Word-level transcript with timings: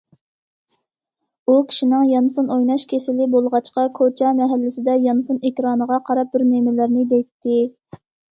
ئۇ 1.51 1.57
كىشىنىڭ 1.73 2.05
يانفون 2.11 2.47
ئويناش‹‹ 2.55 2.85
كېسىلى›› 2.93 3.27
بولغاچقا 3.35 3.83
كوچا، 4.01 4.31
مەھەللىسىدە 4.41 4.97
يانفون 5.03 5.41
ئېكرانىغا 5.49 6.01
قاراپ 6.11 6.35
بىر 6.37 6.47
نېمىلەرنى 6.55 7.07
دەيتتى. 7.15 7.61